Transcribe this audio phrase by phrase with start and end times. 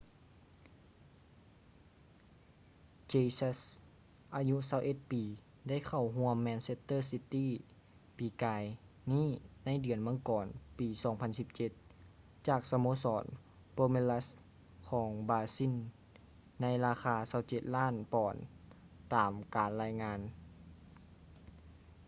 [3.11, 3.59] jesus
[4.33, 5.23] ອາຍຸ 21 ປີ
[5.67, 7.47] ໄດ້ເຂົ້າຮ່ວມ manchester city
[8.17, 8.63] ປີກາຍ
[9.11, 9.27] ນີ້
[9.65, 10.47] ໃນເດືອນມັງກອນ
[10.79, 10.87] ປີ
[11.67, 13.23] 2017 ຈາກສະໂມສອນ
[13.75, 14.25] palmeiras
[14.89, 15.73] ຂອງບຣາຊິນ
[16.61, 17.15] ໃນລາຄາ
[17.45, 18.35] 27 ລ້ານປອນ
[19.13, 20.19] ຕາມການລາຍງານ